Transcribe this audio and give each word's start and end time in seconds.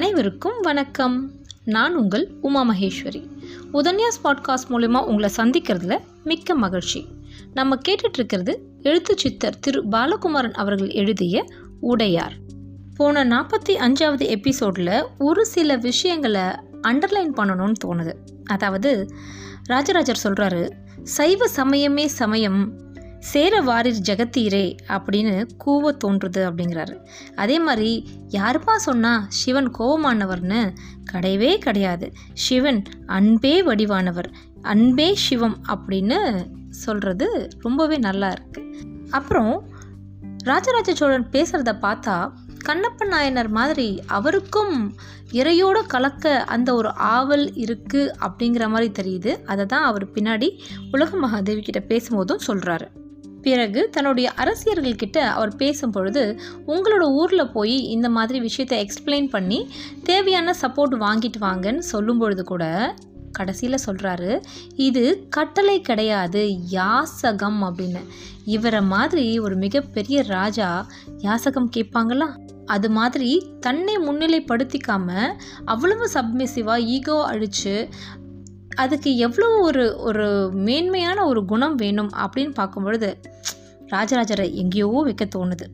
அனைவருக்கும் 0.00 0.60
வணக்கம். 0.60 1.30
நான் 1.64 1.96
உங்கள் 1.96 2.30
உமா 2.40 2.74
மகேஸ்வரி. 2.74 3.28
உதன்யாஸ் 3.72 4.20
பாட்காஸ்ட் 4.24 4.70
மூலிமா 4.70 5.04
உங்களை 5.04 5.30
சந்திக்கிறதுல 5.36 5.98
மிக்க 6.24 6.54
மகிழ்ச்சி. 6.54 7.06
நம்ம 7.54 7.76
கேட்டுட்ருக்கிறது 7.88 8.56
எழுத்து 8.82 9.18
சித்தர் 9.18 9.58
திரு 9.58 9.84
பாலகுமாரன் 9.88 10.52
அவர்கள் 10.52 10.90
எழுதிய 10.90 11.44
உடையார். 11.80 12.32
போன 12.96 13.24
நாற்பத்தி 13.24 13.68
அஞ்சாவது 13.68 14.26
எபிசோடில் 14.26 15.04
ஒரு 15.18 15.46
சில 15.46 15.76
விஷயங்களை 15.76 16.42
அண்டர்லைன் 16.82 17.32
பண்ணணும்னு 17.36 17.72
தோணுது. 17.84 18.14
அதாவது 18.44 19.08
ராஜராஜர் 19.64 20.20
சொல்கிறாரு 20.24 20.70
சைவ 21.02 21.46
சமயமே 21.56 22.04
சமயம் 22.04 22.89
சேர 23.20 23.60
வாரிர் 23.60 24.02
ஜெகத்தீரே 24.08 24.76
அப்படின்னு 24.88 25.48
கூவ 25.64 25.90
தோன்றுது 26.04 26.42
அப்படிங்கிறாரு. 26.48 26.94
அதே 27.36 27.58
மாதிரி 27.58 28.08
யாருப்பா 28.28 28.74
சொன்னா 28.76 29.26
சிவன் 29.28 29.70
கோபமானவர்னு? 29.78 30.74
கிடையவே 31.12 31.58
கிடையாது. 31.58 32.12
சிவன் 32.32 32.82
அன்பே 33.06 33.62
வடிவானவர். 33.62 34.30
அன்பே 34.62 35.14
சிவம் 35.14 35.58
அப்படின்னு 35.68 36.46
சொல்கிறது 36.68 37.50
ரொம்பவே 37.60 37.96
நல்லா 37.96 38.32
இருக்குது 38.32 38.86
அப்புறம் 39.10 39.68
ராஜராஜ 40.44 40.94
சோழன் 40.94 41.28
பேசுகிறத 41.32 41.72
பார்த்தா 41.82 42.32
கண்ணப்ப 42.64 43.06
நாயனர் 43.06 43.48
மாதிரி 43.48 44.02
அவருக்கும் 44.06 44.96
இறையோடு 45.32 45.86
கலக்க 45.86 46.44
அந்த 46.44 46.74
ஒரு 46.74 46.90
ஆவல் 46.94 47.52
இருக்குது 47.54 48.12
அப்படிங்கிற 48.20 48.68
மாதிரி 48.68 48.90
தெரியுது. 49.00 49.42
அதை 49.44 49.66
தான் 49.66 49.84
அவர் 49.84 50.06
பின்னாடி 50.10 50.58
உலக 50.92 51.16
மகாதேவி 51.16 51.60
கிட்ட 51.60 51.96
பேசும்போதும் 51.96 52.46
சொல்கிறாரு 52.46 52.88
பிறகு 53.42 53.88
தன்னுடைய 53.90 54.32
அரசியர்கள்கிட்ட 54.36 55.18
அவர் 55.18 55.56
பேசும் 55.56 55.90
பொழுது 55.90 56.40
உங்களோட 56.66 57.02
ஊரில் 57.02 57.50
போய் 57.50 57.82
இந்த 57.82 58.08
மாதிரி 58.08 58.40
விஷயத்தை 58.40 58.86
எக்ஸ்பிளைன் 58.86 59.28
பண்ணி 59.28 59.70
தேவையான 60.02 60.54
சப்போர்ட் 60.60 60.94
வாங்கிட்டு 61.00 61.40
வாங்கன்னு 61.40 61.78
சொல்லும் 61.78 62.18
பொழுது 62.18 62.44
கூட 62.44 62.94
கடைசியில் 63.32 63.78
சொல்கிறாரு 63.86 64.42
இது 64.74 65.26
கட்டளை 65.30 65.80
கிடையாது 65.80 66.68
யாசகம் 66.68 67.62
அப்படின்னு. 67.62 68.06
இவரை 68.44 68.82
மாதிரி 68.82 69.38
ஒரு 69.38 69.56
மிகப்பெரிய 69.56 70.22
ராஜா 70.22 70.86
யாசகம் 71.18 71.70
கேட்பாங்களா? 71.76 72.26
அது 72.66 72.90
மாதிரி 72.90 73.52
தன்னை 73.60 73.96
முன்னிலைப்படுத்திக்காம 73.98 75.32
அவ்வளவு 75.64 76.10
சப்மிசிவாக 76.14 76.78
ஈகோ 76.78 77.24
அழித்து 77.24 77.88
அதுக்கு 78.76 79.16
எவ்வளோ 79.16 79.48
ஒரு 79.48 79.96
ஒரு 79.96 80.50
மேன்மையான 80.52 81.26
ஒரு 81.26 81.44
குணம் 81.44 81.74
வேணும் 81.74 82.10
அப்படின்னு 82.16 82.54
பார்க்கும் 82.54 82.82
பொழுது 82.82 83.20
ராஜராஜரை 83.86 84.52
எங்கேயோ 84.52 84.86
வைக்க 84.86 85.28
தோணுது. 85.36 85.66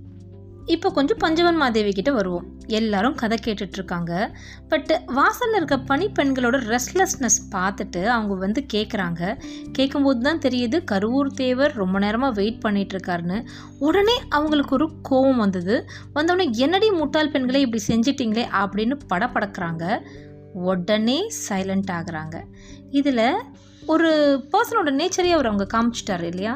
இப்போ 0.65 0.91
கொஞ்சம் 0.91 1.17
பஞ்சவன் 1.17 1.57
மாதேவி 1.57 1.93
கிட்ட 1.93 2.13
வருவோம். 2.13 2.47
எல்லாரும் 2.67 3.15
கதை 3.15 3.39
கேட்டுட்ருக்காங்க. 3.45 4.31
பட் 4.69 5.03
வாசலில் 5.07 5.57
இருக்க 5.57 5.97
பணிப்பெண்களோட 5.97 6.57
ரெஸ்ட்லெஸ்னஸ் 6.73 7.39
பார்த்துட்டு 7.53 8.05
அவங்க 8.05 8.35
வந்து 8.35 8.67
கேட்குறாங்க 8.75 9.39
கேட்கும்போது 9.73 10.21
தான் 10.21 10.39
தெரியுது 10.39 10.85
கருவூர் 10.93 11.27
தேவர் 11.27 11.73
ரொம்ப 11.73 11.99
நேரமாக 11.99 12.33
வெயிட் 12.33 12.65
பண்ணிகிட்ருக்காருன்னு 12.65 13.45
உடனே 13.79 14.21
அவங்களுக்கு 14.29 14.75
ஒரு 14.75 14.91
கோபம் 15.03 15.37
வந்தது. 15.37 15.89
வந்தவொடனே 16.15 16.51
என்னடி 16.51 16.91
முட்டாள் 16.91 17.31
பெண்களே 17.31 17.61
இப்படி 17.61 17.83
செஞ்சிட்டிங்களே? 17.89 18.47
அப்படின்னு 18.63 18.99
படப்படக்கிறாங்க 19.15 20.01
உடனே 20.65 21.19
சைலண்ட் 21.49 21.91
ஆகுறாங்க. 21.99 22.37
இதில் 22.91 23.27
ஒரு 23.87 24.11
பர்சனோட 24.53 24.91
நேச்சரே 25.01 25.33
அவர் 25.35 25.51
அவங்க 25.51 25.67
காமிச்சிட்டாரு 25.75 26.25
இல்லையா? 26.33 26.55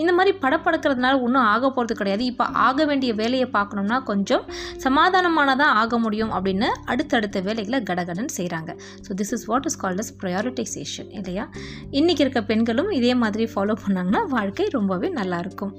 இந்த 0.00 0.12
மாதிரி 0.12 0.32
படப்படுக்கிறதுனால 0.42 1.14
ஒன்றும் 1.24 1.46
ஆக 1.52 1.62
போகிறது 1.68 1.94
கிடையாது. 1.94 2.24
இப்போ 2.24 2.44
ஆக 2.66 2.84
வேண்டிய 2.84 3.12
வேலையை 3.20 3.46
பார்க்கணும்னா 3.52 3.96
கொஞ்சம் 4.02 4.44
சமாதானமானதான் 4.84 5.72
ஆக 5.80 5.98
முடியும் 5.98 6.32
அப்படின்னு 6.36 6.68
அடுத்தடுத்த 6.84 7.40
வேலைகளை 7.40 7.80
கடகடன் 7.90 8.30
செய்கிறாங்க 8.36 8.70
so 9.04 9.16
this 9.20 9.32
is 9.36 9.46
what 9.50 9.66
is 9.70 9.78
called 9.82 10.02
as 10.04 10.12
prioritization 10.20 11.10
இல்லையா? 11.18 11.46
இன்றைக்கி 11.90 12.24
இருக்க 12.24 12.42
பெண்களும் 12.42 12.90
இதே 12.90 13.12
மாதிரி 13.22 13.46
ஃபாலோ 13.54 13.76
பண்ணாங்கன்னா 13.84 14.22
வாழ்க்கை 14.36 14.66
ரொம்பவே 14.76 15.10
நல்லாயிருக்கும் 15.18 15.74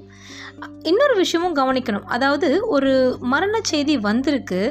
இன்னொரு 0.82 1.16
விஷயமும் 1.22 1.56
கவனிக்கணும். 1.56 2.06
அதாவது 2.16 2.50
ஒரு 2.66 2.92
மரண 3.32 3.56
செய்தி 3.62 3.96
வந்திருக்கு. 4.08 4.62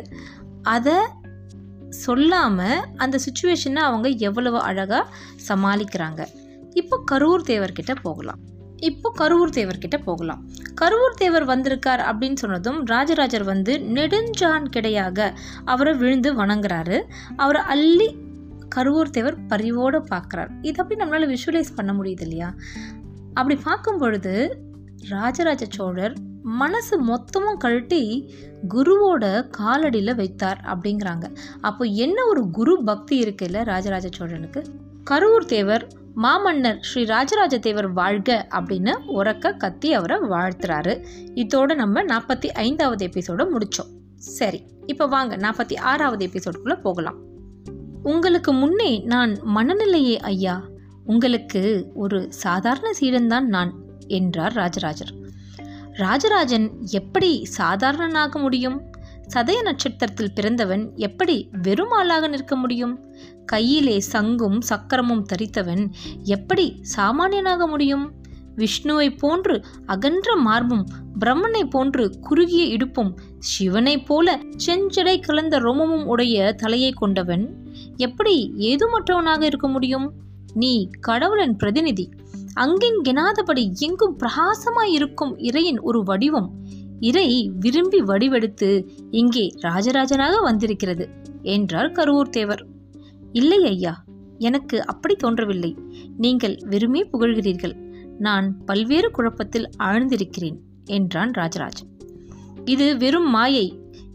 அதை 0.75 0.97
சொல்லாமல் 1.93 2.79
அந்த 2.97 3.19
சுச்சுவேஷனை 3.25 3.83
அவங்க 3.89 4.09
எவ்வளவு 4.09 4.59
அழகாக 4.59 5.09
சமாளிக்கிறாங்க. 5.47 6.21
இப்போ 6.73 6.97
கரூர் 7.11 7.45
தேவர்கிட்ட 7.47 7.93
போகலாம். 8.01 8.41
இப்போ 8.77 9.09
கருவூர் 9.17 9.55
தேவர்கிட்ட 9.57 9.97
போகலாம். 10.03 10.41
கருவூர் 10.81 11.15
தேவர் 11.15 11.45
வந்திருக்கார் 11.45 11.99
அப்படின்னு 11.99 12.35
சொன்னதும் 12.35 12.85
ராஜராஜர் 12.85 13.43
வந்து 13.43 13.79
நெடுஞ்சான் 13.79 14.65
கிடையாக 14.75 15.33
அவரை 15.65 15.93
விழுந்து 15.93 16.29
வணங்குறாரு. 16.33 17.01
அவரை 17.35 17.61
அள்ளி 17.61 18.17
கருவூர் 18.75 19.09
தேவர் 19.09 19.45
பரிவோடு 19.45 19.99
பார்க்குறார். 20.11 20.51
இது 20.61 20.81
அப்படி 20.81 20.99
நம்மளால் 21.01 21.33
விஷுவலைஸ் 21.33 21.75
பண்ண 21.75 21.93
முடியுது 21.93 22.21
இல்லையா? 22.21 22.53
அப்படி 23.33 23.59
பார்க்கும் 23.63 23.97
பொழுது 23.97 24.33
ராஜராஜ 25.09 25.65
சோழர் 25.69 26.15
மனசு 26.43 27.05
மொத்தமும் 27.05 27.57
கழட்டி 27.57 28.33
குருவோட 28.69 29.49
காலடியில் 29.57 30.15
வைத்தார் 30.15 30.61
அப்படிங்கிறாங்க. 30.65 31.35
அப்போ 31.61 31.85
என்ன 31.85 32.25
ஒரு 32.25 32.49
குரு 32.49 32.83
பக்தி 32.83 33.21
இருக்குல்ல 33.21 33.63
ராஜராஜ 33.63 34.09
சோழனுக்கு? 34.17 34.63
கருவூர் 35.11 35.45
தேவர் 35.45 35.87
மாமன்னர் 36.15 36.79
ஸ்ரீ 36.81 37.03
ராஜராஜ 37.03 37.57
தேவர் 37.57 37.91
வாழ்க 37.91 38.47
அப்படின்னு 38.51 38.95
உறக்க 39.07 39.57
கத்தி 39.57 39.93
அவரை 39.93 40.17
வாழ்த்துறாரு. 40.17 41.05
இதோட 41.35 41.75
நம்ம 41.75 42.03
நாற்பத்தி 42.03 42.47
ஐந்தாவது 42.47 43.07
எபிசோட 43.07 43.47
முடித்தோம் 43.53 43.89
சரி 44.15 44.65
இப்போ 44.85 45.05
வாங்க 45.05 45.37
நாற்பத்தி 45.37 45.79
ஆறாவது 45.79 46.27
எபிசோடுக்குள்ளே 46.27 46.81
போகலாம். 46.81 47.17
உங்களுக்கு 48.03 48.53
முன்னே 48.53 48.99
நான் 48.99 49.37
மனநிலையே 49.55 50.15
ஐயா. 50.15 50.63
உங்களுக்கு 51.05 51.91
ஒரு 51.95 52.31
சாதாரண 52.31 52.91
சீடன்தான் 52.99 53.45
நான் 53.45 53.73
என்றார் 54.07 54.53
ராஜராஜர். 54.53 55.13
ராஜராஜன் 55.93 56.71
எப்படி 56.91 57.47
சாதாரணனாக 57.57 58.39
முடியும்? 58.39 58.81
சதய 59.35 59.61
நட்சத்திரத்தில் 59.61 60.33
பிறந்தவன் 60.33 60.91
எப்படி 60.95 61.49
வெறும் 61.61 61.89
ஆளாக 61.89 62.27
நிற்க 62.27 62.55
முடியும்? 62.55 62.99
கையிலே 63.45 63.99
சங்கும் 63.99 64.61
சக்கரமும் 64.61 65.25
தரித்தவன் 65.33 65.89
எப்படி 66.23 66.81
சாமானியனாக 66.97 67.67
முடியும்? 67.67 68.11
விஷ்ணுவை 68.55 69.17
போன்று 69.17 69.65
அகன்ற 69.85 70.35
மார்பும் 70.35 70.87
பிரம்மனை 71.19 71.69
போன்று 71.69 72.19
குறுகிய 72.21 72.65
இடுப்பும் 72.77 73.15
சிவனைப் 73.39 74.05
போல 74.05 74.39
செஞ்சடை 74.65 75.19
கலந்த 75.19 75.59
ரோமமும் 75.59 76.05
உடைய 76.05 76.53
தலையை 76.53 76.91
கொண்டவன் 76.91 77.67
எப்படி 77.95 78.53
ஏதுமற்றவனாக 78.57 79.41
இருக்க 79.41 79.67
முடியும்? 79.67 80.13
நீ 80.53 80.89
கடவுளின் 80.99 81.55
பிரதிநிதி. 81.55 82.09
அங்கெங்கெனாதபடி 82.59 83.63
எங்கும் 83.79 84.17
பிரகாசமாய் 84.19 84.91
இருக்கும் 84.91 85.37
இறையின் 85.37 85.79
ஒரு 85.81 86.03
வடிவம். 86.03 86.49
இறை 86.99 87.51
விரும்பி 87.59 87.99
வடிவெடுத்து 88.01 88.69
இங்கே 89.11 89.45
ராஜராஜனாக 89.61 90.41
வந்திருக்கிறது 90.41 91.09
என்றார் 91.41 91.91
கருவூர் 91.91 92.29
தேவர். 92.29 92.63
இல்லை 93.31 93.65
ஐயா 93.65 94.03
எனக்கு 94.37 94.85
அப்படி 94.85 95.15
தோன்றவில்லை. 95.15 95.77
நீங்கள் 96.17 96.55
வெறுமே 96.65 97.01
புகழ்கிறீர்கள். 97.03 97.75
நான் 98.17 98.47
பல்வேறு 98.65 99.11
குழப்பத்தில் 99.11 99.69
ஆழ்ந்திருக்கிறேன் 99.83 100.57
என்றான் 100.85 101.31
ராஜராஜ் 101.31 101.81
இது 102.65 102.97
வெறும் 102.97 103.29
மாயை. 103.29 103.67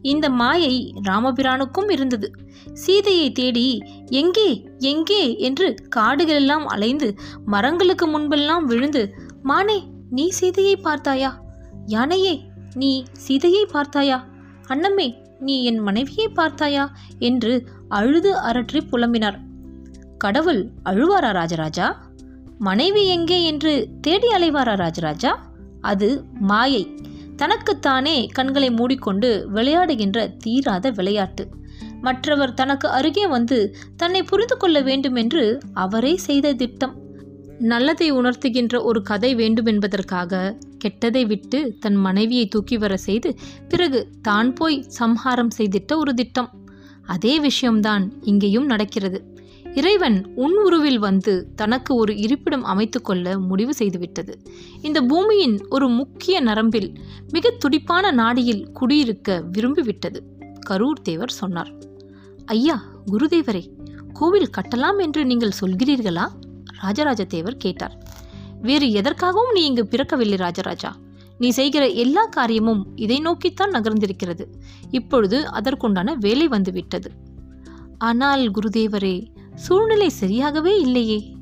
இந்த 0.02 0.30
மாயை 0.30 0.94
ராமபிரானுக்கும் 1.08 1.90
இருந்தது. 1.90 2.30
சீதையை 2.72 3.32
தேடி 3.32 3.82
எங்கே 4.06 4.68
எங்கே? 4.78 5.36
என்று 5.38 5.74
காடுகளெல்லாம் 5.96 6.64
அலைந்து 6.66 7.14
மரங்களுக்கு 7.46 8.18
முன்பெல்லாம் 8.18 8.64
விழுந்து 8.64 9.14
மானே 9.42 9.84
நீ 10.10 10.28
சீதையை 10.28 10.76
பார்த்தாயா? 10.76 11.40
யானையே 11.86 12.42
நீ 12.74 13.04
சீதையை 13.12 13.66
பார்த்தாயா? 13.66 14.24
அன்னமே 14.66 15.18
நீ 15.40 15.64
என் 15.64 15.78
மனைவியை 15.78 16.28
பார்த்தாயா? 16.28 16.92
என்று 17.18 17.64
அழுது 17.88 18.40
அரற்றி 18.40 18.80
புலம்பினார். 18.90 19.38
கடவுள் 20.18 20.70
அழுவாரா 20.84 21.30
ராஜராஜா? 21.32 22.06
மனைவி 22.58 23.06
எங்கே 23.06 23.44
என்று 23.44 23.88
தேடி 24.00 24.28
அலைவாரா 24.28 24.74
ராஜராஜா? 24.74 25.50
அது 25.80 26.24
மாயை. 26.40 26.94
தனக்குத்தானே 27.36 28.26
கண்களை 28.26 28.70
மூடிக்கொண்டு 28.70 29.48
விளையாடுகின்ற 29.54 30.36
தீராத 30.36 30.90
விளையாட்டு. 30.90 31.48
மற்றவர் 32.00 32.54
தனக்கு 32.54 32.88
அருகே 32.88 33.26
வந்து 33.26 33.76
தன்னை 33.96 34.22
புரிந்து 34.22 34.56
கொள்ள 34.56 34.80
வேண்டும் 34.80 35.14
என்று 35.14 35.60
அவரே 35.72 36.16
செய்த 36.16 36.52
திட்டம். 36.52 36.94
நல்லதை 37.58 38.12
உணர்த்துகின்ற 38.12 38.82
ஒரு 38.82 39.02
கதை 39.02 39.34
வேண்டும் 39.34 39.66
என்பதற்காக 39.66 40.58
கெட்டதை 40.84 41.26
விட்டு 41.26 41.76
தன் 41.80 41.94
மனைவியை 41.94 42.46
தூக்கி 42.46 42.78
வர 42.78 42.96
செய்து 42.96 43.36
பிறகு 43.68 44.08
தான் 44.22 44.52
போய் 44.52 44.82
சம்ஹாரம் 44.82 45.48
செய்திட்ட 45.58 45.96
ஒரு 45.96 46.14
திட்டம். 46.14 46.50
அதே 47.06 47.40
விஷயம்தான் 47.40 48.12
இங்கேயும் 48.22 48.66
நடக்கிறது. 48.66 49.36
இறைவன் 49.74 50.26
உன் 50.34 50.56
உருவில் 50.56 50.98
வந்து 50.98 51.48
தனக்கு 51.56 51.94
ஒரு 51.94 52.16
இருப்பிடம் 52.16 52.64
அமைத்துக்கொள்ள 52.64 53.38
முடிவு 53.40 53.74
செய்துவிட்டது. 53.78 54.34
இந்த 54.82 55.00
பூமியின் 55.00 55.66
ஒரு 55.68 55.88
முக்கிய 55.88 56.40
நரம்பில் 56.40 56.92
மிக 57.30 57.50
துடிப்பான 57.50 58.12
நாடியில் 58.12 58.70
குடியிருக்க 58.72 59.44
விரும்பிவிட்டது. 59.52 60.20
கரூர் 60.70 61.02
தேவர் 61.02 61.30
சொன்னார். 61.30 61.72
ஐயா 62.48 62.82
குருதேவரே 63.06 63.62
கோவில் 64.12 64.50
கட்டலாம் 64.56 64.98
என்று 64.98 65.24
நீங்கள் 65.24 65.58
சொல்கிறீர்களா? 65.60 66.24
ராஜராஜ 66.80 67.24
தேவர் 67.24 67.56
கேட்டார். 67.56 67.94
வேறு 68.62 68.86
எதற்காகவும் 68.86 69.52
நீ 69.52 69.64
இங்கு 69.64 69.88
பிறக்கவில்லை 69.90 70.36
ராஜராஜா. 70.36 70.96
நீ 71.38 71.48
செய்கிற 71.48 71.88
எல்லா 71.88 72.24
காரியமும் 72.26 72.96
இதை 72.96 73.18
நோக்கித்தான் 73.18 73.70
நகர்ந்திருக்கிறது. 73.70 74.44
இப்பொழுது 74.90 75.38
அதற்குண்டான 75.50 76.14
வேலை 76.14 76.48
வந்துவிட்டது. 76.48 77.10
ஆனால் 77.98 78.50
குருதேவரே 78.50 79.16
சூழ்நிலை 79.54 80.10
சரியாகவே 80.20 80.78
இல்லையே. 80.78 81.36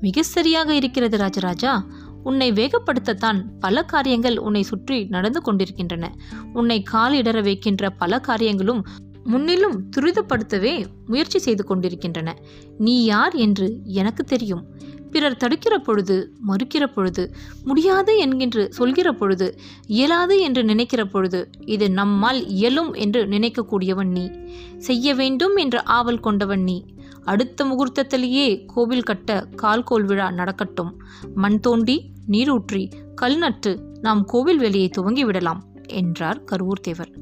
மிக 0.00 0.22
சரியாக 0.22 0.74
இருக்கிறது 0.74 1.16
ராஜராஜா. 1.16 1.84
உன்னை 2.22 2.52
வேகப்படுத்தத்தான் 2.52 3.42
பல 3.60 3.82
காரியங்கள் 3.82 4.38
உன்னை 4.38 4.62
சுற்றி 4.62 5.04
நடந்து 5.04 5.42
கொண்டிருக்கின்றன. 5.42 6.14
உன்னை 6.52 6.82
காலிடற 6.92 7.42
வைக்கின்ற 7.42 7.90
பல 7.90 8.18
காரியங்களும் 8.20 8.82
முன்னிலும் 9.28 9.76
துரிதப்படுத்தவே 9.96 10.74
முயற்சி 11.06 11.38
செய்து 11.38 11.64
கொண்டிருக்கின்றன. 11.64 12.36
நீ 12.78 13.04
யார் 13.04 13.34
என்று 13.34 13.66
எனக்கு 13.84 14.24
தெரியும். 14.24 14.64
பிறர் 15.10 15.36
தடுக்கிற 15.36 15.74
பொழுது 15.78 16.16
மறுக்கிற 16.48 16.84
பொழுது 16.94 17.22
முடியாது 17.64 18.18
என்கின்ற 18.18 18.66
சொல்கிற 18.70 19.12
பொழுது 19.12 19.46
இயலாது 19.86 20.40
என்று 20.40 20.64
நினைக்கிற 20.64 21.06
பொழுது 21.06 21.40
இது 21.66 21.90
நம்மால் 21.90 22.46
இயலும் 22.46 22.92
என்று 22.94 23.26
நினைக்கக்கூடியவன் 23.26 24.10
நீ. 24.10 24.30
செய்ய 24.78 25.14
வேண்டும் 25.14 25.56
என்ற 25.56 25.82
ஆவல் 25.82 26.20
கொண்டவன் 26.20 26.62
நீ. 26.62 26.84
அடுத்த 27.24 27.64
முகூர்த்தத்திலேயே 27.64 28.48
கோவில் 28.66 29.02
கட்ட 29.02 29.48
கால்கோல் 29.56 30.04
விழா 30.04 30.30
நடக்கட்டும். 30.30 30.92
மண் 31.34 31.60
தோண்டி 31.60 31.96
நீரூற்றி 32.26 32.82
கல் 33.14 33.38
நட்டு 33.38 33.72
நாம் 34.00 34.24
கோவில் 34.24 34.58
வேலையை 34.58 34.88
துவங்கி 34.88 35.24
விடலாம் 35.24 35.62
என்றார் 35.86 36.44
கருவூர் 36.50 36.84
தேவர். 36.88 37.12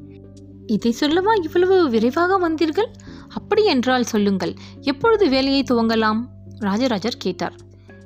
இதை 0.67 0.91
சொல்லவா 0.91 1.33
இவ்வளவு 1.33 1.89
விரைவாக 1.89 2.37
வந்தீர்கள்? 2.39 2.91
அப்படி 3.27 3.63
என்றால் 3.65 4.03
சொல்லுங்கள் 4.03 4.53
எப்பொழுது 4.81 5.29
வேலையை 5.29 5.63
துவங்கலாம்? 5.63 6.19
ராஜராஜர் 6.59 7.17
கேட்டார். 7.17 7.55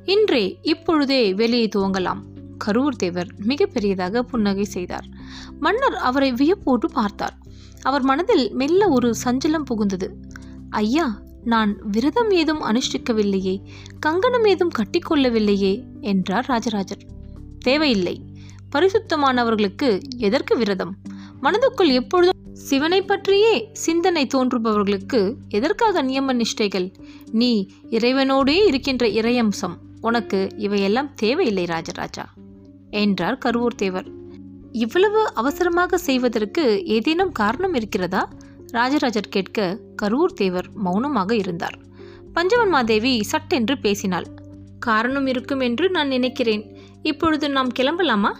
இன்றே 0.05 0.59
இப்பொழுதே 0.61 1.33
வேலையை 1.33 1.69
துவங்கலாம் 1.75 2.21
கரூர் 2.65 2.95
தேவர் 2.97 3.29
மிக 3.43 3.65
பெரியதாக 3.65 4.23
புன்னகை 4.23 4.63
செய்தார். 4.63 5.05
மன்னர் 5.59 5.95
அவரை 5.95 6.31
வியப்போடு 6.31 6.91
பார்த்தார். 6.91 7.37
அவர் 7.81 8.01
மனதில் 8.01 8.53
மெல்ல 8.53 8.89
ஒரு 8.89 9.15
சஞ்சலம் 9.23 9.67
புகுந்தது. 9.69 10.07
ஐயா 10.69 11.19
நான் 11.43 11.71
விரதம் 11.91 12.31
ஏதும் 12.31 12.61
அனுஷ்டிக்கவில்லையே 12.61 13.55
கங்கணம் 13.99 14.45
ஏதும் 14.45 14.71
கட்டிக்கொள்ளவில்லையே 14.79 15.73
என்றார் 16.01 16.45
ராஜராஜர். 16.45 17.03
தேவையில்லை 17.59 18.15
பரிசுத்தமானவர்களுக்கு 18.75 20.01
எதற்கு 20.17 20.57
விரதம்? 20.57 20.93
மனதுக்குள் 21.41 21.93
எப்பொழுதும் 21.93 22.39
சிவனை 22.53 23.01
பற்றியே 23.01 23.69
சிந்தனை 23.73 24.27
தோன்றுபவர்களுக்கு 24.33 25.33
எதற்காக 25.49 26.03
நியம 26.03 26.41
நிஷ்டைகள்? 26.41 26.93
நீ 27.31 27.67
இறைவனோடே 27.89 28.65
இருக்கின்ற 28.65 29.07
இறையம்சம். 29.07 29.75
உனக்கு 30.01 30.49
இவையெல்லாம் 30.57 31.13
தேவையில்லை 31.13 31.65
ராஜராஜா. 31.65 32.29
என்றார் 32.89 33.37
கருவூர் 33.45 33.75
தேவர். 33.75 34.05
இவ்வளவு 34.71 35.33
அவசரமாக 35.33 35.97
செய்வதற்கு 35.97 36.85
ஏதேனும் 36.85 37.31
காரணம் 37.31 37.73
இருக்கிறதா? 37.73 38.29
ராஜராஜர் 38.67 39.29
கேட்க 39.29 39.79
கரூர் 40.01 40.33
தேவர் 40.35 40.65
மௌனமாக 40.73 41.35
இருந்தார். 41.35 41.79
பஞ்சவன் 42.33 42.69
மாதேவி 42.69 43.23
சட்டென்று 43.23 43.77
பேசினாள். 43.77 44.25
காரணம் 44.79 45.27
இருக்கும் 45.27 45.59
என்று 45.59 45.89
நான் 45.89 46.07
நினைக்கிறேன். 46.07 46.77
இப்பொழுது 47.01 47.49
நாம் 47.49 47.71
கிளம்பலாமா? 47.79 48.31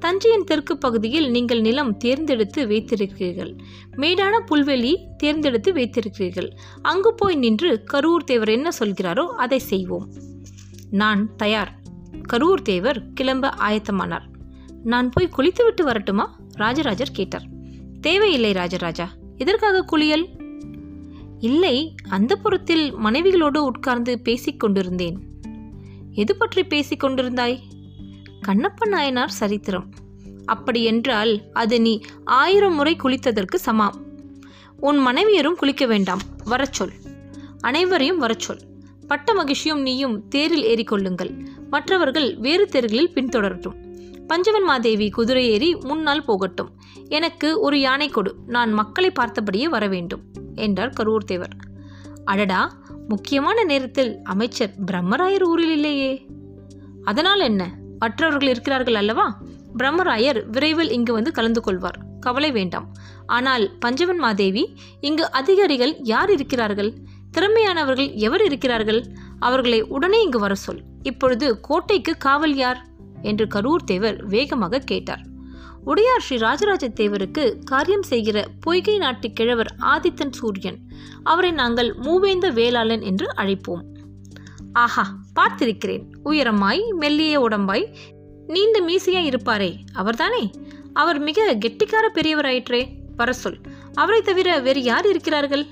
தஞ்சையின் 0.00 0.44
தெற்கு 0.44 0.78
பகுதியில் 0.78 1.30
நீங்கள் 1.30 1.60
நிலம் 1.60 1.96
தேர்ந்தெடுத்து 1.96 2.66
வைத்திருக்கிறீர்கள். 2.66 3.58
மேடான 3.96 4.44
புல்வெளி 4.50 4.94
தேர்ந்தெடுத்து 5.16 5.72
வைத்திருக்கிறீர்கள். 5.72 6.50
அங்கு 6.82 7.14
போய் 7.14 7.34
நின்று 7.34 7.84
கரூர் 7.92 8.24
தேவர் 8.24 8.48
என்ன 8.48 8.68
சொல்கிறாரோ 8.78 9.26
அதை 9.26 9.58
செய்வோம். 9.58 10.08
நான் 10.90 11.36
தயார். 11.36 11.72
கரூர் 12.32 12.62
தேவர் 12.62 13.12
கிளம்ப 13.12 13.54
ஆயத்தமானார். 13.58 14.26
நான் 14.84 15.10
போய் 15.10 15.28
குளித்துவிட்டு 15.28 15.84
வரட்டுமா? 15.84 16.36
ராஜராஜர் 16.52 17.10
கேட்டார். 17.12 17.46
தேவையில்லை 18.00 18.52
ராஜராஜா. 18.52 19.08
எதற்காக 19.36 19.82
குளியல்? 19.82 20.28
இல்லை 21.38 21.94
அந்த 22.08 22.36
புறத்தில் 22.36 22.94
மனைவிகளோடு 22.94 23.58
உட்கார்ந்து 23.58 24.18
பேசிக் 24.18 24.60
கொண்டிருந்தேன் 24.60 25.18
எது 26.12 26.36
பற்றி 26.36 26.64
பேசிக் 26.64 27.04
கொண்டிருந்தாய் 27.04 27.58
கண்ணப்ப 28.48 28.86
நாயனார் 28.86 29.30
சரித்திரம். 29.30 29.88
அப்படியென்றால் 30.46 31.42
அது 31.52 31.80
நீ 31.80 32.00
ஆயிரம் 32.24 32.74
முறை 32.74 32.96
குளித்ததற்கு 32.96 33.54
சமாம். 33.54 33.96
உன் 34.76 35.06
மனைவியரும் 35.06 35.56
குளிக்க 35.56 35.86
வேண்டாம். 35.86 36.20
வரச்சொல் 36.44 36.92
அனைவரையும் 37.60 38.22
வரச்சொல் 38.22 38.60
பட்ட 39.06 39.34
மகிழ்ச்சியும் 39.34 39.80
நீயும் 39.80 40.28
தேரில் 40.28 40.64
ஏறிக்கொள்ளுங்கள். 40.64 41.46
மற்றவர்கள் 41.70 42.36
வேறு 42.38 42.68
தேர்களில் 42.72 43.12
பின்தொடரட்டும். 43.14 43.76
பஞ்சவன் 44.26 44.62
மாதேவி 44.62 45.10
குதிரை 45.10 45.50
ஏறி 45.50 45.74
முன்னால் 45.74 46.24
போகட்டும். 46.24 46.70
எனக்கு 47.08 47.60
ஒரு 47.60 47.80
யானை 47.80 48.08
கொடு. 48.08 48.34
நான் 48.46 48.72
மக்களை 48.72 49.12
பார்த்தபடியே 49.20 49.64
வர 49.64 49.88
வேண்டும் 49.88 50.22
என்றார் 50.54 50.92
கரூர் 50.92 51.24
தேவர் 51.24 51.56
அடடா! 52.24 52.78
முக்கியமான 53.08 53.64
நேரத்தில் 53.64 54.22
அமைச்சர் 54.24 54.74
பிரம்மராயர் 54.86 55.42
ஊரில் 55.42 55.70
இல்லையே. 55.70 56.26
அதனால் 57.04 57.40
என்ன? 57.40 57.62
மற்றவர்கள் 58.00 58.48
இருக்கிறார்கள் 58.48 58.94
அல்லவா? 58.94 59.26
பிரம்மராயர் 59.78 60.38
விரைவில் 60.50 60.90
இங்கு 60.90 61.12
வந்து 61.12 61.30
கலந்து 61.32 61.60
கொள்வார் 61.60 61.98
கவலை 62.20 62.50
வேண்டாம். 62.52 62.86
ஆனால் 63.26 63.64
பஞ்சவன் 63.78 64.18
மாதேவி 64.18 64.62
இங்கு 65.00 65.24
அதிகாரிகள் 65.30 65.94
யார் 66.12 66.30
இருக்கிறார்கள்? 66.30 66.90
திறமையானவர்கள் 67.32 68.10
எவர் 68.26 68.44
இருக்கிறார்கள்? 68.44 69.00
அவர்களை 69.38 69.80
உடனே 69.82 70.20
இங்கு 70.22 70.38
வர 70.38 70.54
சொல் 70.54 70.82
இப்பொழுது 71.02 71.46
கோட்டைக்கு 71.60 72.14
காவல் 72.18 72.54
யார்? 72.54 72.80
என்று 73.22 73.44
கரூர் 73.54 73.84
தேவர் 73.84 74.18
வேகமாக 74.26 74.82
கேட்டார். 74.90 75.22
உடையார் 75.84 76.20
ஸ்ரீ 76.20 76.36
ராஜராஜ 76.36 76.84
தேவருக்கு 76.88 77.44
காரியம் 77.64 78.06
செய்கிற 78.10 78.38
பொய்கை 78.60 78.96
நாட்டு 78.98 79.28
கிழவர் 79.30 79.70
ஆதித்தன் 79.92 80.34
சூரியன் 80.38 80.78
அவரை 81.22 81.50
நாங்கள் 81.50 81.90
மூவேந்த 82.02 82.46
வேளாளன் 82.52 83.02
என்று 83.02 83.26
அழைப்போம். 83.36 83.82
ஆஹா 84.72 85.14
பார்த்திருக்கிறேன். 85.40 86.02
உயரமாய் 86.24 86.94
மெல்லிய 86.94 87.40
உடம்பாய். 87.40 87.94
நீண்ட 88.46 88.80
மீசையாய் 88.80 89.34
இருப்பாரே 89.34 89.78
அவர்தானே? 89.92 90.50
அவர் 90.92 91.18
மிக 91.18 91.54
கெட்டிக்கார 91.54 92.08
பெரியவராயிற்றே 92.14 92.88
வர 93.16 93.32
சொல் 93.32 93.60
அவரை 93.94 94.22
தவிர 94.22 94.58
வேறு 94.58 94.82
யார் 94.82 95.08
இருக்கிறார்கள்? 95.08 95.66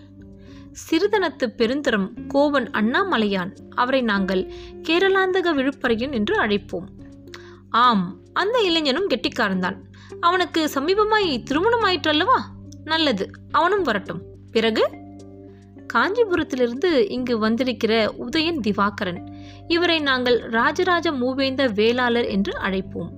சிறுதனத்து 0.91 1.51
பெருந்தரம் 1.57 2.09
கோவன் 2.35 2.71
அண்ணாமலையான். 2.71 3.57
அவரை 3.75 4.03
நாங்கள் 4.03 4.53
கேரளாந்தக 4.83 5.55
விழுப்பறையன் 5.55 6.13
என்று 6.13 6.47
அழைப்போம். 6.47 6.87
ஆம் 7.71 8.19
அந்த 8.33 8.61
இளைஞனும் 8.61 9.09
கெட்டிக்காரன்தான். 9.09 9.77
அவனுக்கு 10.21 10.71
சமீபமாய் 10.75 11.43
திருமணம் 11.43 11.85
ஆயிற்றல்லவா? 11.85 12.41
நல்லது 12.85 13.31
அவனும் 13.51 13.83
வரட்டும். 13.83 14.23
பிறகு? 14.53 14.89
காஞ்சிபுரத்திலிருந்து 15.95 17.11
இங்கு 17.11 17.39
வந்திருக்கிற 17.39 18.15
உதயன் 18.19 18.61
திவாகரன். 18.61 19.35
இவரை 19.69 19.99
நாங்கள் 19.99 20.39
ராஜராஜ 20.39 21.13
மூவேந்த 21.13 21.73
வேளாளர் 21.73 22.25
என்று 22.25 22.53
அழைப்போம். 22.59 23.11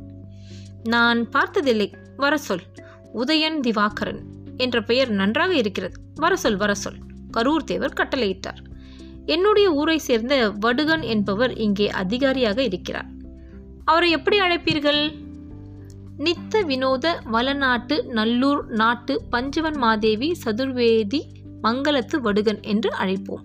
நான் 0.85 1.29
பார்த்ததில்லை 1.29 1.95
வர 2.17 2.37
சொல். 2.37 2.61
உதயன் 3.15 3.61
திவாகரன் 3.61 4.21
என்ற 4.57 4.83
பெயர் 4.83 5.11
நன்றாக 5.11 5.55
இருக்கிறது. 5.55 5.95
வர 6.15 6.37
சொல் 6.37 6.57
வர 6.57 6.75
சொல். 6.75 6.97
கரூர் 7.37 7.65
தேவர் 7.65 7.93
கட்டளையிட்டார். 7.97 8.69
என்னுடைய 9.27 9.73
ஊரை 9.73 9.99
சேர்ந்த 9.99 10.53
வடுகன் 10.63 11.03
என்பவர் 11.03 11.55
இங்கே 11.55 11.91
அதிகாரியாக 11.91 12.63
இருக்கிறார். 12.63 13.07
அவரை 13.85 14.11
எப்படி 14.11 14.41
அழைப்பீர்கள்? 14.41 15.29
நித்த 16.19 16.65
வினோத 16.65 17.21
வளநாட்டு 17.33 18.05
நல்லூர் 18.05 18.67
நாட்டு 18.67 19.23
பஞ்சவன் 19.31 19.77
மாதேவி 19.77 20.37
சதுர்வேதி 20.45 21.21
மங்களத்து 21.63 22.21
வடுகன் 22.21 22.63
என்று 22.63 22.91
அழைப்போம். 22.95 23.43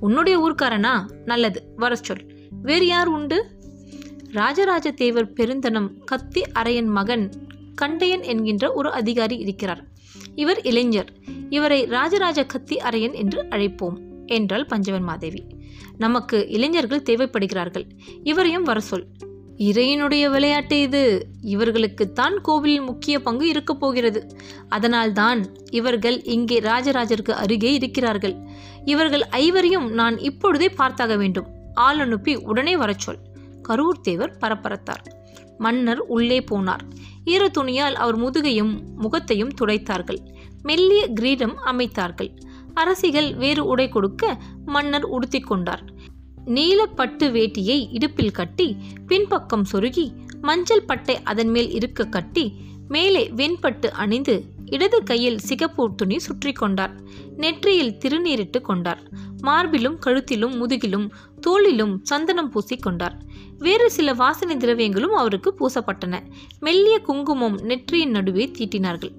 உன்னுடைய 0.00 0.38
ஊர்க்காரனா? 0.38 1.10
நல்லது 1.24 1.62
வர 1.76 1.96
சொல். 1.96 2.26
வேறு 2.62 2.86
யார் 2.86 3.06
உண்டு? 3.06 3.46
ராஜராஜ 4.32 4.90
தேவர் 4.90 5.32
பெருந்தனம் 5.32 6.04
கத்தி 6.04 6.42
அரையன் 6.54 6.86
மகன் 6.86 7.30
கண்டையன் 7.82 8.22
என்கின்ற 8.22 8.72
ஒரு 8.72 8.90
அதிகாரி 8.90 9.36
இருக்கிறார். 9.36 9.84
இவர் 10.34 10.62
இளைஞர். 10.62 11.12
இவரை 11.50 11.84
ராஜராஜ 11.84 12.44
கத்தி 12.44 12.76
அரையன் 12.76 13.14
என்று 13.14 13.42
அழைப்போம் 13.42 14.26
என்றாள் 14.26 14.66
பஞ்சவன் 14.66 15.02
மாதேவி. 15.02 15.44
நமக்கு 15.98 16.48
இளைஞர்கள் 16.48 17.02
தேவைப்படுகிறார்கள். 17.02 17.88
இவரையும் 18.22 18.62
வர 18.62 18.80
சொல். 18.80 19.06
இறையினுடைய 19.58 20.30
விளையாட்டு 20.30 20.80
இது. 20.80 21.26
இவர்களுக்குத்தான் 21.42 22.40
கோவிலில் 22.42 22.80
முக்கிய 22.80 23.22
பங்கு 23.22 23.48
இருக்கப் 23.48 23.80
போகிறது. 23.80 24.36
அதனால்தான் 24.68 25.46
இவர்கள் 25.70 26.22
இங்கே 26.22 26.60
ராஜராஜருக்கு 26.60 27.30
அருகே 27.30 27.72
இருக்கிறார்கள். 27.72 28.36
இவர்கள் 28.84 29.24
ஐவரையும் 29.30 29.88
நான் 29.88 30.18
இப்பொழுதே 30.18 30.70
பார்த்தாக 30.78 31.16
வேண்டும். 31.16 31.46
ஆள் 31.74 31.98
அனுப்பி 31.98 32.34
உடனே 32.36 32.76
வரச் 32.76 32.98
சொல். 32.98 33.18
கரூர் 33.68 34.00
தேவர் 34.02 34.36
பரபரத்தார். 34.36 35.02
மன்னர் 35.58 35.98
உள்ளே 35.98 36.38
போனார். 36.38 36.80
ஈர 37.24 37.48
துணியால் 37.48 37.94
அவர் 37.94 38.18
முதுகையும் 38.18 38.80
முகத்தையும் 38.96 39.54
துடைத்தார்கள். 39.60 40.18
மெல்லிய 40.62 41.08
கிரீடம் 41.08 41.56
அமைத்தார்கள். 41.66 42.30
அரசிகள் 42.74 43.36
வேறு 43.36 43.64
உடை 43.64 43.88
கொடுக்க 43.88 44.38
மன்னர் 44.66 45.04
உடுத்திக் 45.04 45.46
கொண்டார். 45.46 45.82
நீலப்பட்டு 46.56 47.26
வேட்டியை 47.36 47.78
இடுப்பில் 47.90 48.36
கட்டி 48.38 48.76
பின்பக்கம் 49.06 49.66
சொருகி 49.72 50.06
மஞ்சள் 50.40 50.86
பட்டை 50.86 51.22
அதன் 51.22 51.48
மேல் 51.48 51.70
இருக்க 51.70 52.06
கட்டி 52.06 52.44
மேலே 52.88 53.30
வெண்பட்டு 53.36 53.88
அணிந்து 54.02 54.34
இடது 54.64 55.02
கையில் 55.02 55.38
சிகப்பு 55.38 55.94
துணி 55.96 56.18
சுற்றி 56.18 56.52
கொண்டார். 56.52 56.94
நெற்றியில் 57.36 57.96
திருநீரிட்டு 58.04 58.60
கொண்டார். 58.60 59.02
மார்பிலும் 59.42 59.98
கழுத்திலும் 60.06 60.54
முதுகிலும் 60.56 61.06
தோளிலும் 61.40 61.94
சந்தனம் 62.02 62.50
பூசிக் 62.50 62.82
கொண்டார். 62.82 63.16
வேறு 63.58 63.90
சில 63.90 64.14
வாசனை 64.14 64.56
திரவியங்களும் 64.56 65.14
அவருக்கு 65.14 65.52
பூசப்பட்டன. 65.58 66.20
மெல்லிய 66.60 66.98
குங்குமம் 66.98 67.58
நெற்றியின் 67.60 68.10
நடுவே 68.10 68.46
தீட்டினார்கள். 68.58 69.14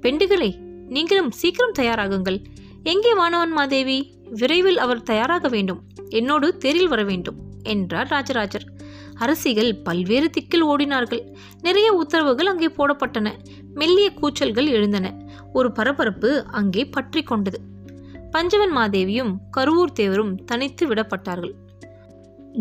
பெண்டுகளே 0.00 0.50
நீங்களும் 0.88 1.30
சீக்கிரம் 1.30 1.76
தயாராகுங்கள். 1.78 2.44
எங்கே 2.84 3.14
வானவன் 3.14 3.50
மாதேவி? 3.50 4.14
விரைவில் 4.30 4.78
அவர் 4.78 5.02
தயாராக 5.02 5.48
வேண்டும். 5.48 5.80
என்னோடு 6.08 6.56
தேரில் 6.56 6.88
வர 6.88 7.02
வேண்டும் 7.04 7.38
என்றார் 7.62 8.08
ராஜராஜர். 8.08 8.66
அரசிகள் 9.14 9.70
பல்வேறு 9.82 10.30
திக்கில் 10.30 10.64
ஓடினார்கள். 10.64 11.22
நிறைய 11.60 11.92
உத்தரவுகள் 11.92 12.46
அங்கே 12.46 12.66
போடப்பட்டன. 12.66 13.32
மெல்லிய 13.74 14.10
கூச்சல்கள் 14.10 14.66
எழுந்தன. 14.66 15.16
ஒரு 15.52 15.72
பரபரப்பு 15.72 16.44
அங்கே 16.46 16.84
பற்றி 16.84 17.22
கொண்டது. 17.22 17.60
பஞ்சவன் 18.30 18.76
மாதேவியும் 18.76 19.34
கருவூர் 19.56 19.96
தேவரும் 20.00 20.34
தனித்து 20.44 20.86
விடப்பட்டார்கள். 20.88 21.54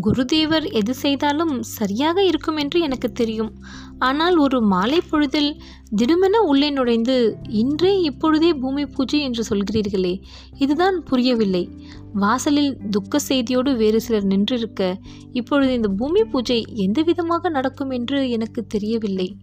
குருதேவர் 0.02 0.72
எது 0.72 0.94
செய்தாலும் 0.94 1.62
சரியாக 1.62 2.24
இருக்கும் 2.24 2.58
என்று 2.58 2.80
எனக்கு 2.80 3.12
தெரியும். 3.12 3.52
ஆனால் 4.00 4.38
ஒரு 4.38 4.62
மாலை 4.62 5.02
பொழுதில் 5.10 5.62
திடுமென 6.02 6.36
உள்ளே 6.38 6.70
நுழைந்து 6.70 7.38
இன்றே 7.48 8.02
இப்பொழுதே 8.02 8.54
பூமி 8.54 8.86
பூஜை 8.86 9.20
என்று 9.20 9.44
சொல்கிறீர்களே 9.50 10.22
இதுதான் 10.58 11.04
புரியவில்லை. 11.04 11.70
வாசலில் 12.14 12.78
துக்க 12.90 13.20
செய்தியோடு 13.20 13.76
வேறு 13.76 14.02
சிலர் 14.02 14.28
நின்றிருக்க 14.28 14.96
இப்பொழுது 15.32 15.74
இந்த 15.74 15.88
பூமி 15.88 16.24
பூஜை 16.24 16.66
எந்த 16.76 17.02
விதமாக 17.02 17.50
நடக்கும் 17.50 17.90
என்று 17.90 18.30
எனக்கு 18.30 18.66
தெரியவில்லை. 18.66 19.38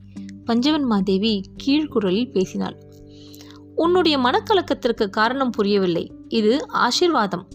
பஞ்சவன் 0.45 0.83
மாதேவி 0.83 1.41
கீழ்குரலில் 1.67 2.31
பேசினாள். 2.31 2.77
உன்னுடைய 3.75 4.19
மனக்கலக்கத்திற்கு 4.19 5.11
காரணம் 5.11 5.51
புரியவில்லை. 5.51 6.13
இது 6.29 6.67
ஆசிர்வாதம். 6.73 7.47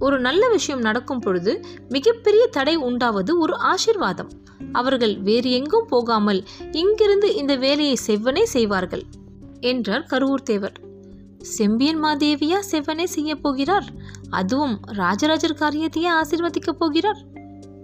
ஒரு 0.00 0.20
நல்ல 0.20 0.48
விஷயம் 0.48 0.80
நடக்கும் 0.80 1.18
பொழுது 1.18 1.52
மிகப்பெரிய 1.88 2.46
தடை 2.46 2.76
உண்டாவது 2.76 3.38
ஒரு 3.38 3.54
ஆசிர்வாதம். 3.72 4.30
அவர்கள் 4.72 5.14
வேறு 5.22 5.50
எங்கும் 5.50 5.86
போகாமல் 5.86 6.40
இங்கிருந்து 6.72 7.34
இந்த 7.34 7.56
வேலையை 7.56 7.96
செவ்வனே 8.06 8.42
செய்வார்கள் 8.42 9.02
என்றார் 9.60 10.06
கருவூர் 10.10 10.46
தேவர் 10.50 10.78
செம்பியன் 11.38 12.02
மாதேவியா 12.02 12.58
செவ்வனே 12.70 13.04
செய்ய 13.04 13.36
போகிறார்? 13.36 13.86
அதுவும் 14.30 14.80
ராஜராஜர் 14.82 15.60
காரியத்தையே 15.60 16.08
ஆசிர்வதிக்கப் 16.20 16.78
போகிறார்? 16.78 17.20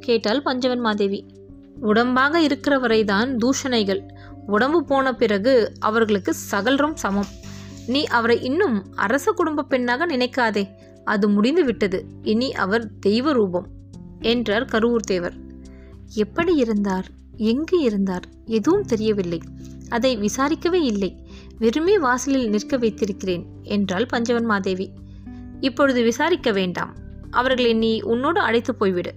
கேட்டாள் 0.01 0.43
பஞ்சவன் 0.43 0.79
மாதேவி. 0.79 1.27
உடம்பாக 1.83 2.35
இருக்கிற 2.35 2.79
வரைதான் 2.79 3.37
தூஷணைகள். 3.37 4.03
உடம்பு 4.47 4.85
போன 4.85 5.15
பிறகு 5.15 5.73
அவர்களுக்கு 5.79 6.33
சகலரும் 6.51 6.97
சமம். 6.97 7.33
நீ 7.87 8.05
அவரை 8.05 8.43
இன்னும் 8.43 8.85
அரச 8.95 9.33
குடும்ப 9.33 9.63
பெண்ணாக 9.63 10.07
நினைக்காதே. 10.07 10.65
அது 11.07 11.29
முடிந்து 11.29 11.65
விட்டது. 11.65 12.07
இனி 12.23 12.53
அவர் 12.53 12.99
தெய்வ 12.99 13.33
ரூபம் 13.33 13.67
என்றார் 14.21 14.65
கருவூர் 14.65 15.07
தேவர் 15.07 15.35
எப்படி 16.15 16.55
இருந்தார்? 16.55 17.07
எங்கு 17.37 17.81
இருந்தார்? 17.81 18.27
எதுவும் 18.45 18.85
தெரியவில்லை. 18.85 19.41
அதை 19.89 20.19
விசாரிக்கவே 20.19 20.81
இல்லை. 20.83 21.11
வெறுமே 21.59 21.99
வாசலில் 21.99 22.49
நிற்க 22.49 22.77
வைத்திருக்கிறேன் 22.77 23.47
என்றாள் 23.63 24.07
பஞ்சவன் 24.07 24.45
மாதேவி 24.45 24.91
இப்பொழுது 25.61 26.03
விசாரிக்க 26.03 26.53
வேண்டாம். 26.53 26.95
அவர்களை 27.31 27.73
நீ 27.73 28.01
உன்னோடு 28.01 28.41
அழைத்து 28.41 28.75
போய்விடு. 28.81 29.13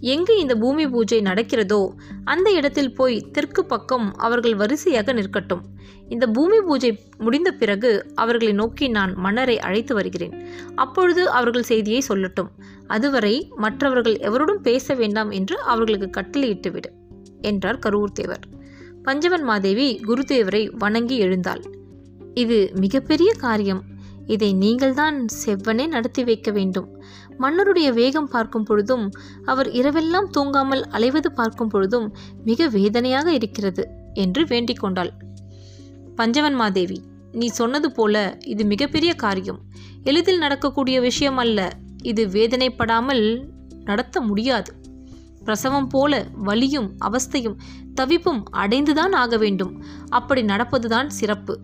எங்கு 0.00 0.38
இந்த 0.38 0.54
பூமி 0.54 0.88
பூஜை 0.88 1.20
நடக்கிறதோ 1.20 1.88
அந்த 2.24 2.50
இடத்தில் 2.50 2.94
போய் 2.94 3.26
தெற்கு 3.32 3.64
பக்கம் 3.64 4.14
அவர்கள் 4.16 4.54
வரிசையாக 4.54 5.12
நிற்கட்டும். 5.12 5.60
இந்த 6.08 6.26
பூமி 6.26 6.60
பூஜை 6.60 6.98
முடிந்த 7.18 7.50
பிறகு 7.52 8.06
அவர்களை 8.14 8.52
நோக்கி 8.52 8.88
நான் 8.88 9.14
மன்னரை 9.16 9.58
அழைத்து 9.58 9.94
வருகிறேன். 9.94 10.46
அப்பொழுது 10.74 11.30
அவர்கள் 11.30 11.62
செய்தியை 11.62 12.02
சொல்லட்டும். 12.08 12.48
அதுவரை 12.86 13.52
மற்றவர்கள் 13.56 14.14
எவரோடும் 14.14 14.62
பேச 14.62 14.94
வேண்டாம் 14.94 15.30
என்று 15.30 15.58
அவர்களுக்கு 15.60 16.10
கட்டளையிட்டு 16.10 16.70
விடு 16.70 16.90
என்றார் 17.40 17.78
கரூர் 17.78 18.12
தேவர் 18.12 18.40
பஞ்சவன் 19.02 19.42
மாதேவி 19.42 20.00
குருதேவரை 20.06 20.76
வணங்கி 20.78 21.16
எழுந்தாள். 21.18 21.62
இது 22.34 22.70
மிகப்பெரிய 22.74 23.32
காரியம். 23.32 23.82
இதை 24.26 24.52
நீங்கள்தான் 24.54 25.26
செவ்வனே 25.46 25.88
நடத்தி 25.88 26.24
வைக்க 26.24 26.50
வேண்டும். 26.50 27.02
மன்னருடைய 27.40 27.88
வேகம் 27.92 28.28
பார்க்கும் 28.28 28.64
பொழுதும் 28.64 29.04
அவர் 29.44 29.68
இரவெல்லாம் 29.70 30.28
தூங்காமல் 30.36 30.82
அலைவது 30.90 31.30
பார்க்கும் 31.34 31.68
பொழுதும் 31.68 32.08
மிக 32.44 32.68
வேதனையாக 32.68 33.32
இருக்கிறது 33.32 33.84
என்று 34.14 34.42
வேண்டிக் 34.46 34.80
கொண்டாள். 34.80 35.12
பஞ்சவன் 36.16 36.54
மாதேவி 36.54 36.98
நீ 37.32 37.46
சொன்னது 37.46 37.88
போல 37.92 38.14
இது 38.46 38.64
மிகப்பெரிய 38.64 39.12
காரியம். 39.14 39.60
எளிதில் 40.02 40.38
நடக்கக்கூடிய 40.38 40.96
விஷயம் 41.00 41.36
அல்ல 41.36 41.58
இது 42.02 42.22
வேதனைப்படாமல் 42.26 43.24
நடத்த 43.84 44.20
முடியாது. 44.20 44.70
பிரசவம் 45.44 45.86
போல 45.86 46.14
வலியும் 46.38 46.88
அவஸ்தையும் 47.04 47.56
தவிப்பும் 47.94 48.42
அடைந்துதான் 48.52 49.14
ஆக 49.22 49.36
வேண்டும். 49.36 49.72
அப்படி 50.08 50.42
நடப்பதுதான் 50.42 51.08
சிறப்பு. 51.18 51.54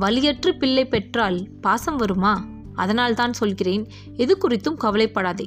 வலியற்று 0.00 0.50
பிள்ளை 0.58 0.84
பெற்றால் 0.86 1.38
பாசம் 1.60 1.96
வருமா? 1.96 2.34
அதனால் 2.80 3.14
தான் 3.14 3.32
சொல்கிறேன் 3.32 3.84
எது 4.16 4.34
குறித்தும் 4.36 4.74
கவலைப்படாதே. 4.74 5.46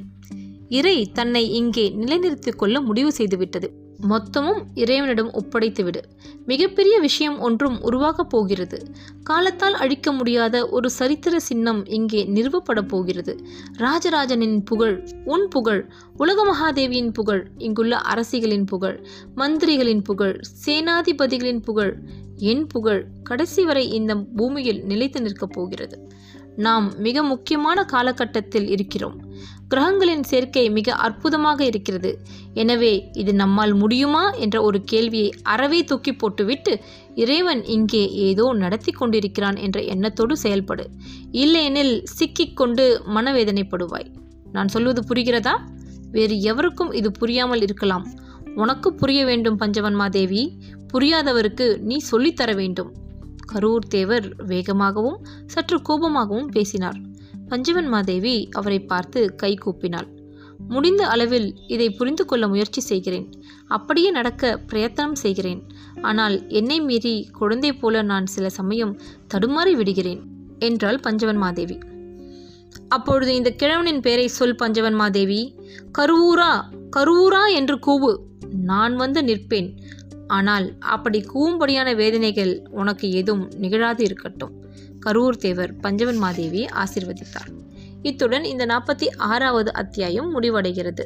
இறை 0.68 0.98
தன்னை 1.12 1.42
இங்கே 1.50 1.86
நிலைநிறுத்திக் 1.88 2.58
கொள்ள 2.58 2.80
முடிவு 2.80 3.10
செய்துவிட்டது. 3.18 3.68
மொத்தமும் 4.08 4.62
இறைவனிடம் 4.74 5.30
ஒப்படைத்துவிடு. 5.32 6.00
மிகப்பெரிய 6.46 6.98
விஷயம் 6.98 7.36
ஒன்றும் 7.38 7.76
உருவாகப் 7.82 8.30
போகிறது. 8.30 8.78
காலத்தால் 9.22 9.74
அழிக்க 9.74 10.12
முடியாத 10.12 10.68
ஒரு 10.68 10.88
சரித்திர 10.90 11.40
சின்னம் 11.40 11.86
இங்கே 11.86 12.20
நிறுவப்படப் 12.34 12.88
போகிறது. 12.88 13.34
ராஜராஜனின் 13.78 14.58
புகழ் 14.64 14.96
உன் 15.24 15.46
புகழ் 15.48 15.82
உலக 16.16 16.38
மகாதேவியின் 16.44 17.12
புகழ் 17.12 17.42
இங்குள்ள 17.58 17.96
அரசிகளின் 17.96 18.64
புகழ் 18.64 18.98
மந்திரிகளின் 19.36 20.02
புகழ் 20.02 20.36
சேனாதிபதிகளின் 20.66 21.62
புகழ் 21.62 21.94
என் 22.36 22.66
புகழ் 22.66 23.02
கடைசி 23.22 23.64
வரை 23.64 23.84
இந்த 23.90 24.14
பூமியில் 24.36 24.82
நிலைத்து 24.84 25.20
நிற்கப் 25.22 25.52
போகிறது. 25.52 25.96
நாம் 26.56 26.94
மிக 26.98 27.22
முக்கியமான 27.22 27.84
காலகட்டத்தில் 27.84 28.68
இருக்கிறோம். 28.68 29.32
கிரகங்களின் 29.68 30.22
சேர்க்கை 30.22 30.70
மிக 30.70 30.92
அற்புதமாக 30.92 31.64
இருக்கிறது. 31.64 32.22
எனவே 32.54 33.08
இது 33.12 33.34
நம்மால் 33.34 33.74
முடியுமா 33.74 34.30
என்ற 34.30 34.62
ஒரு 34.62 34.82
கேள்வியை 34.84 35.30
அறவே 35.42 35.84
தூக்கி 35.84 36.14
போட்டுவிட்டு 36.14 36.80
இறைவன் 37.14 37.64
இங்கே 37.64 38.10
ஏதோ 38.10 38.52
நடத்தி 38.52 38.92
கொண்டிருக்கிறான் 38.92 39.56
என்ற 39.56 39.82
எண்ணத்தோடு 39.82 40.36
செயல்படு. 40.42 40.86
இல்லையெனில் 41.30 42.02
சிக்கிக்கொண்டு 42.04 43.02
மனவேதனைப்படுவாய். 43.14 44.06
நான் 44.52 44.68
சொல்வது 44.68 45.14
புரிகிறதா? 45.14 45.60
வேறு 46.10 46.40
எவருக்கும் 46.40 46.92
இது 46.92 47.10
புரியாமல் 47.10 47.60
இருக்கலாம். 47.60 48.06
உனக்கு 48.54 48.94
புரிய 48.94 49.24
வேண்டும் 49.24 49.60
பஞ்சவன்மாதேவி. 49.60 50.58
புரியாதவருக்கு 50.92 51.78
நீ 51.78 52.02
சொல்லித்தர 52.10 52.54
வேண்டும். 52.54 52.94
கரூர் 53.54 53.86
தேவர் 53.88 54.26
வேகமாகவும் 54.46 55.18
சற்று 55.46 55.78
கோபமாகவும் 55.88 56.50
பேசினார். 56.50 56.98
பஞ்சவன் 57.48 57.86
மாதேவி 57.86 58.48
அவரை 58.52 58.80
பார்த்து 58.80 59.34
கை 59.34 59.58
கூப்பினாள். 59.64 60.08
முடிந்த 60.68 61.06
அளவில் 61.06 61.48
இதை 61.66 61.90
புரிந்து 61.90 62.24
கொள்ள 62.24 62.48
முயற்சி 62.48 62.80
செய்கிறேன். 62.80 63.26
அப்படியே 63.66 64.10
நடக்க 64.10 64.58
பிரயத்தனம் 64.58 65.14
செய்கிறேன். 65.14 65.60
ஆனால் 66.02 66.36
என்னை 66.48 66.80
மீறி 66.80 67.28
குழந்தை 67.32 67.72
போல 67.72 68.02
நான் 68.02 68.26
சில 68.26 68.48
சமயம் 68.48 68.94
தடுமாறி 69.34 69.72
விடுகிறேன் 69.72 70.22
என்றாள் 70.58 71.00
பஞ்சவன் 71.00 71.36
மாதேவி. 71.36 71.78
அப்பொழுது 72.88 73.34
இந்த 73.34 73.50
கிழவனின் 73.62 74.00
பெயரை 74.00 74.28
சொல் 74.28 74.54
பஞ்சவன் 74.54 74.94
மாதேவி. 74.94 75.40
கருவூரா 75.98 76.52
கருவூரா 76.96 77.44
என்று 77.54 77.76
கூவு. 77.86 78.12
நான் 78.64 78.96
வந்து 78.96 79.22
நிற்பேன். 79.22 79.68
ஆனால் 80.26 80.78
அப்படி 80.78 81.24
கூவும்படியான 81.34 81.94
வேதனைகள் 81.96 82.62
உனக்கு 82.70 83.10
எதுவும் 83.10 83.50
நிகழாது 83.56 84.04
இருக்கட்டும். 84.04 84.54
கரூர் 85.06 85.36
தேவர் 85.36 85.76
பஞ்சவன் 85.76 86.16
மாதேவி 86.16 86.64
ஆசிர்வதித்தார். 86.64 87.50
இத்துடன் 88.02 88.44
இந்த 88.44 88.66
நாற்பத்தி 88.66 89.06
ஆறாவது 89.16 89.72
அத்தியாயம் 89.72 90.40
முடிவடைகிறது. 90.40 91.04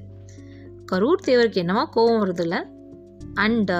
கரூர் 0.92 1.26
தேவருக்கு 1.26 1.62
என்னவா 1.64 1.84
கோபம் 1.84 2.22
வருதுல்ல? 2.24 2.58
அண்ட் 3.34 3.72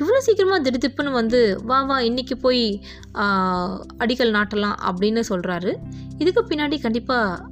இவ்வளோ 0.00 0.18
சீக்கிரமாக 0.18 0.70
திடுதிப்புன்னு 0.70 1.10
வந்து 1.10 1.60
வா 1.64 1.82
வா 1.82 2.00
இன்னைக்கு 2.00 2.36
போய் 2.36 2.80
அடிகள் 3.12 4.02
அடிக்கல் 4.02 4.34
நாட்டலாம் 4.36 4.76
அப்படின்னு 4.88 5.22
சொல்கிறாரு 5.28 5.72
இதுக்கு 6.18 6.42
பின்னாடி 6.42 6.80
கண்டிப்பாக 6.80 7.44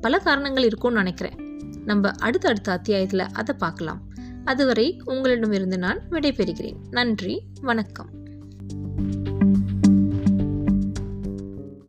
பல 0.00 0.18
காரணங்கள் 0.18 0.64
இருக்கும்னு 0.64 0.98
நினைக்கிறேன். 0.98 1.38
நம்ம 1.84 2.10
அடுத்த 2.10 2.48
அடுத்த 2.48 2.72
அத்தியாயத்தில் 2.72 3.24
அதை 3.32 3.54
பார்க்கலாம். 3.58 4.00
அதுவரை 4.46 5.02
உங்களிடமிருந்து 5.04 5.78
நான் 5.78 6.00
விடைபெறுகிறேன். 6.10 6.76
நன்றி 6.90 7.42
வணக்கம். 7.60 8.25